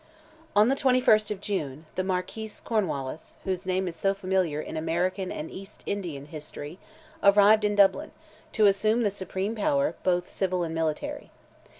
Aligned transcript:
On 0.55 0.67
the 0.67 0.75
21st 0.75 1.29
of 1.29 1.41
June, 1.41 1.85
the 1.93 2.03
Marquis 2.03 2.49
Cornwallis, 2.65 3.35
whose 3.43 3.67
name 3.67 3.87
is 3.87 3.95
so 3.95 4.15
familiar 4.15 4.59
in 4.59 4.75
American 4.75 5.31
and 5.31 5.51
East 5.51 5.83
Indian 5.85 6.25
history, 6.25 6.79
arrived 7.21 7.63
in 7.63 7.75
Dublin, 7.75 8.09
to 8.53 8.65
assume 8.65 9.03
the 9.03 9.11
supreme 9.11 9.53
power, 9.55 9.93
both 10.01 10.27
civil 10.27 10.63
and 10.63 10.73
military. 10.73 11.29